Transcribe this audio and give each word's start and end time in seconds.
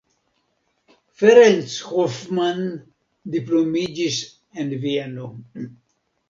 Ferenc 1.19 1.75
Hoffmann 1.89 2.63
diplomiĝis 3.37 4.19
en 4.63 4.75
Vieno. 4.87 5.29